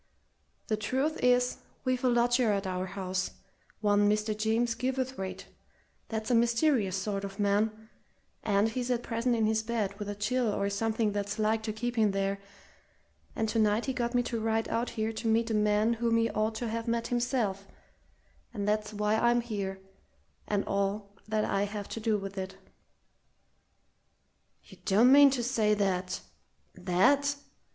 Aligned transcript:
The 0.65 0.77
truth 0.77 1.19
is, 1.23 1.57
we've 1.85 2.03
a 2.03 2.09
lodger 2.09 2.51
at 2.51 2.65
our 2.65 2.87
house, 2.87 3.29
one 3.81 4.09
Mr. 4.09 4.35
James 4.35 4.73
Gilverthwaite, 4.73 5.45
that's 6.09 6.31
a 6.31 6.33
mysterious 6.33 6.95
sort 6.95 7.23
of 7.23 7.39
man, 7.39 7.87
and 8.41 8.69
he's 8.69 8.89
at 8.89 9.03
present 9.03 9.35
in 9.35 9.45
his 9.45 9.61
bed 9.61 9.93
with 9.99 10.09
a 10.09 10.15
chill 10.15 10.47
or 10.51 10.71
something 10.71 11.11
that's 11.11 11.37
like 11.37 11.61
to 11.61 11.71
keep 11.71 11.97
him 11.97 12.13
there; 12.13 12.39
and 13.35 13.47
tonight 13.47 13.85
he 13.85 13.93
got 13.93 14.15
me 14.15 14.23
to 14.23 14.39
ride 14.39 14.67
out 14.69 14.89
here 14.89 15.13
to 15.13 15.27
meet 15.27 15.51
a 15.51 15.53
man 15.53 15.93
whom 15.93 16.17
he 16.17 16.31
ought 16.31 16.55
to 16.55 16.67
have 16.67 16.87
met 16.87 17.09
himself 17.09 17.67
and 18.55 18.67
that's 18.67 18.95
why 18.95 19.13
I'm 19.15 19.41
here 19.41 19.79
and 20.47 20.63
all 20.65 21.11
that 21.27 21.45
I 21.45 21.65
have 21.65 21.87
to 21.89 21.99
do 21.99 22.17
with 22.17 22.39
it." 22.39 22.57
"You 24.63 24.79
don't 24.83 25.11
mean 25.11 25.29
to 25.29 25.43
say 25.43 25.75
that 25.75 26.21
that!" 26.73 27.35